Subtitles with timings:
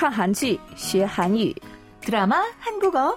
[0.00, 1.54] 看韩剧学韩语，
[2.02, 3.16] 드라마 한국어.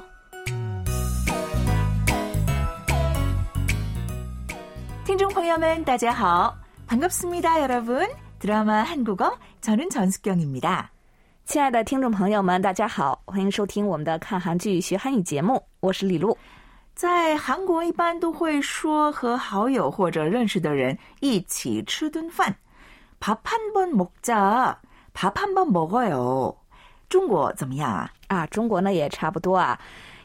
[5.06, 6.56] 听众朋友们, 大家好.
[6.88, 8.08] 반갑습니다, 여러분.
[8.40, 10.92] 드라마 한국어 저는 전숙경입니다.
[11.46, 16.38] 亲爱的听众朋友们，大家好，欢迎收听我们的看韩剧学韩语节目，我是李璐。
[16.94, 22.54] 在韩国一般都会说和好友或者认识的人一起吃顿饭.
[23.20, 24.76] 밥 한 번 먹자.
[25.14, 26.56] 밥 한 번 먹어요.
[27.15, 28.11] 中国怎么样啊?
[28.27, 29.79] 啊，中国呢也差不多啊，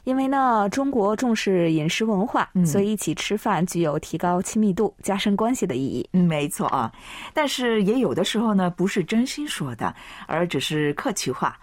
[0.05, 6.09] 因为呢中国重视饮食文化，嗯所以一起吃饭具有提高亲密度、加深关系的意义。
[6.13, 6.91] 嗯，没错啊，
[7.31, 9.94] 但是也有的时候呢，不是真心说的，
[10.25, 11.55] 而只是客气话。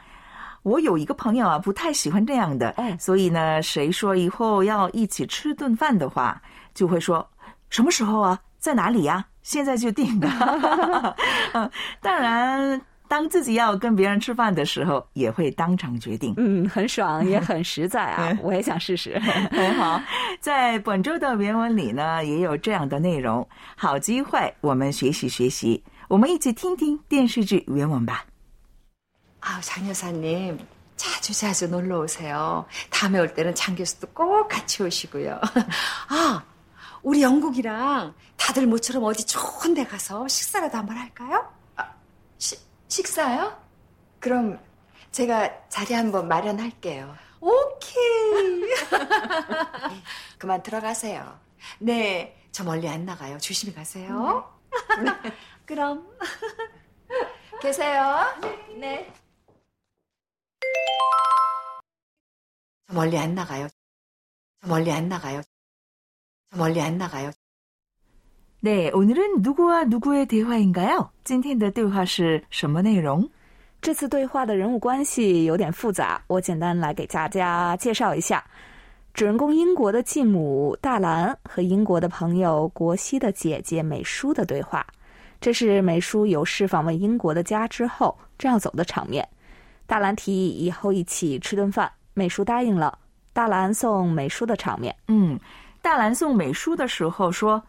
[0.63, 6.41] 我有一个朋友啊，不太喜欢这样的，哦所以呢，谁说以后要一起吃顿饭的话，
[6.73, 7.29] 就会说
[7.69, 10.29] 什么时候啊，在哪里呀、现在就定的。
[11.53, 11.69] 嗯，
[12.01, 16.34] 当然，当自己要跟别人吃饭的时候，也会当场决定。
[16.38, 19.20] 嗯，很爽，也很实在啊嗯， 我也想试试。
[19.52, 20.02] 很好，
[20.40, 23.46] 在本周的原文里呢，也有这样的内容。
[23.76, 25.84] 好机会，我们学习学习。
[26.08, 28.26] 我们一起听听电视剧原文吧。
[29.42, 30.58] 아우, 장 여사님.
[30.96, 32.64] 자주 자주 놀러 오세요.
[32.92, 35.42] 다음에 올 때는 장 교수도 꼭 같이 오시고요.
[36.10, 36.44] 아,
[37.02, 41.44] 우리 영국이랑 다들 모처럼 어디 좋은 데 가서 식사라도 한번 할까요?
[42.89, 43.61] 식사요?
[44.21, 44.59] 그럼
[45.11, 47.15] 제가 자리 한번 마련할게요.
[47.41, 48.63] 오케이.
[50.39, 51.39] 그만 들어가세요.
[51.79, 53.39] 네, 저 멀리 안 나가요.
[53.39, 54.53] 조심히 가세요.
[55.67, 56.07] 그럼
[57.61, 58.25] 계세요.
[58.79, 59.13] 네.
[62.89, 63.69] 저 멀리 안 나가요.
[64.61, 65.43] 저 멀리 안 나가요.
[66.51, 67.31] 저 멀리 안 나가요.
[68.66, 71.10] 네, 오늘은 누구와 누구의 대화인가요?
[71.24, 73.28] 今天的对话是什么内容?
[73.82, 78.44] 这次对话的人物关系有点复杂，我简单来给大家介绍一下。
[79.14, 84.86] 主人公英国的继母大兰和英国的朋友国西的姐姐美淑的对话，
[85.42, 89.28] 这是美淑有事访问英国的家之后正要走的场面。
[89.88, 92.98] 大兰提议以后一起吃顿饭，美淑答应了。
[93.34, 95.40] 大兰送美淑的场面，嗯，
[95.82, 97.62] 大兰送美书的时候说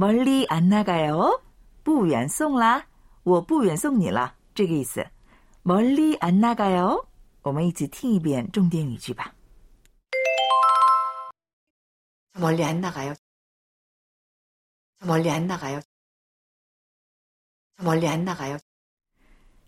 [0.00, 1.40] 멀리안나가요，
[1.82, 2.86] 不远送啦，
[3.22, 5.06] 我不远送你了，这个意思。
[5.62, 7.06] 멀리안나가요，
[7.42, 9.32] 我们一起听一遍重点语句吧。
[12.34, 13.14] 저 멀리 안 나가요.
[15.00, 15.80] 저 멀리 안 나가요.
[17.78, 18.58] 저 멀리 안 나가요.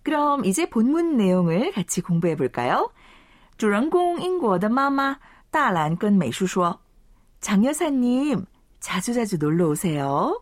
[0.03, 2.92] 그럼 이제 본문 내용을 같이 공부해 볼까요?
[3.56, 5.19] 主人公英国的妈妈
[5.50, 6.78] 大兰跟美术说：“
[7.41, 8.47] 장 여사님,
[8.82, 10.41] 자주자주 놀러 오세요.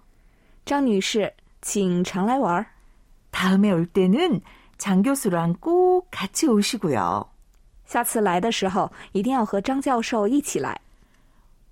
[0.65, 2.67] 张女士，请常来玩儿。
[3.31, 4.41] 다음에 올 때는
[4.79, 7.29] 장 교수랑 꼭 같이 오시고요.
[7.87, 10.77] 下次来的时候一定要和张教授一起来。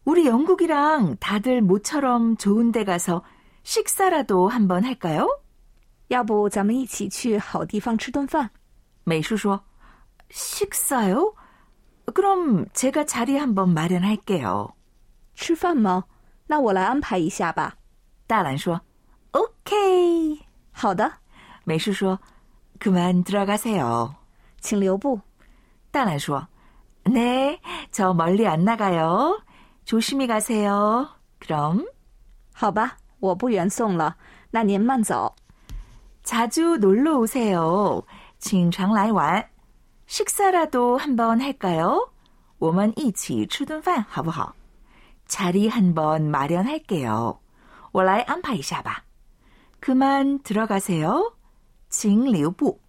[0.05, 3.23] 우리 영국이랑 다들 모처럼 좋은 데 가서
[3.63, 5.27] 식사라도 한번 할까요?
[6.09, 8.51] 要不咱们一起去好地方吃顿饭？
[9.05, 9.61] 美术说:
[10.31, 11.35] 식사요?
[12.13, 14.69] 그럼 제가 자리 한번 마련할게요.
[15.35, 16.05] 吃饭吗？
[16.49, 17.77] 那我来安排一下吧。
[18.27, 18.81] 大兰说:
[19.33, 20.41] 오케이.
[20.73, 21.11] 好的，
[21.65, 22.19] 美术说:
[22.79, 24.15] 그만 들어가세요.
[24.61, 25.21] 请留步。
[25.91, 26.47] 大兰说:
[27.05, 29.41] 네, 저 멀리 안 나가요.
[29.85, 31.09] 조심히 가세요.
[31.39, 31.85] 그럼
[32.55, 34.17] 好吧，我不远送了，
[34.51, 35.35] 那您慢走。
[36.23, 38.03] 자주 놀러 오세요.
[38.39, 39.47] 请常来玩.
[40.07, 41.99] 식사라도 한번 할까요?
[42.59, 44.55] 我们一起吃顿饭好不好?
[45.29, 47.41] 자리 한번 마련할게요.
[47.93, 49.05] 我来安排一下吧.
[49.81, 51.37] 그만 들어가세요.
[51.89, 52.81] 请留步.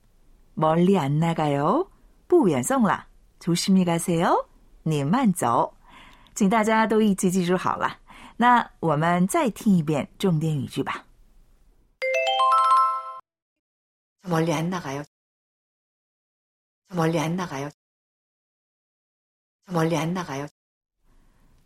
[0.56, 1.90] 멀리 안 나가요.
[2.28, 3.06] 不远送了.
[3.40, 4.48] 조심히 가세요.
[4.84, 5.74] 你慢走.
[6.34, 8.00] 请大家都一起记住好了。
[8.38, 11.06] 那我们再听一遍重点语句吧。
[14.24, 15.04] 저 멀리 안 나가요.
[16.90, 17.70] 저 멀리 안 나가요.
[19.68, 20.48] 저 멀리 안 나가요.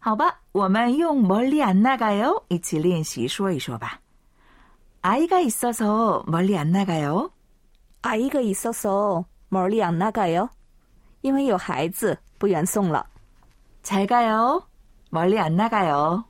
[0.03, 3.99] 好吧，我们用멀리안 나가요一起练习说一说吧。
[5.01, 7.31] 아이가있어서멀리안 나가요。
[8.01, 10.49] 아이가있어서멀리안나가요。
[11.21, 13.05] 因为有孩子，不远送了。
[13.83, 16.25] 잘가요멀리안 나가요。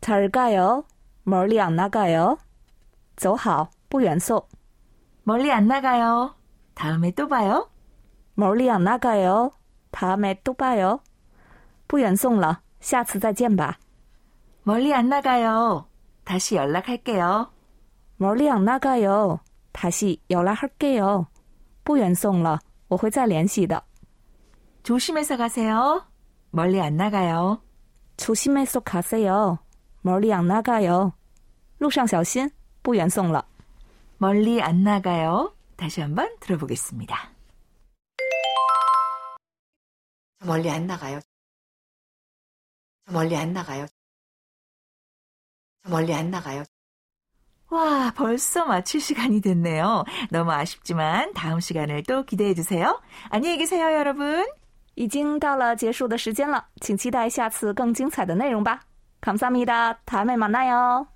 [0.00, 2.38] 잘가요멀리안나가요。
[3.16, 4.42] 走好，不远送。
[5.24, 6.34] 멀리안 나가요。
[6.74, 7.68] 다음에 또 봐요。
[8.34, 9.50] 멀리안나가요。
[9.90, 11.00] 다음에 또 봐요。
[11.86, 13.78] 不远送了， 下次再见吧。
[14.64, 15.86] 멀리 안 나가요.
[16.24, 17.50] 다시 연락할게요.
[18.16, 19.40] 멀리 안 나가요.
[19.72, 21.26] 다시 연락할게요.
[21.84, 23.82] 不远送了， 我会再联系的。
[24.82, 26.06] 조심해서 가세요.
[26.50, 27.62] 멀리 안 나가요.
[28.16, 29.58] 조심해서 가세요.
[30.02, 31.12] 멀리 안 나가요.
[31.78, 32.50] 路上小心，
[32.82, 33.44] 不远送了。
[34.18, 35.54] 멀리 안 나가요.
[35.76, 37.30] 다시 한번 들어보겠습니다.
[40.40, 41.20] 저 멀리 안 나가요.
[43.06, 43.86] 저 멀리 안 나가요.
[45.84, 46.64] 저 멀리 안 나가요.
[47.70, 50.04] 와, 벌써 마칠 시간이 됐네요.
[50.30, 53.00] 너무 아쉽지만 다음 시간을 또 기대해 주세요.
[53.28, 54.46] 안녕히 계세요, 여러분.
[54.94, 58.80] 已经到了结束的时间了，请期待下次更精彩的内容吧。
[59.20, 61.11] 감사합니다，다음에만나요。